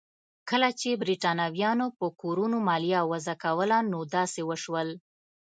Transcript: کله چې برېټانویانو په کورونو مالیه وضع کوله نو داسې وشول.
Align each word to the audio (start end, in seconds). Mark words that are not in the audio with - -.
کله 0.49 0.69
چې 0.79 0.89
برېټانویانو 1.03 1.87
په 1.97 2.07
کورونو 2.21 2.57
مالیه 2.67 3.01
وضع 3.11 3.35
کوله 3.43 3.77
نو 3.91 3.99
داسې 4.15 4.41
وشول. 4.49 4.89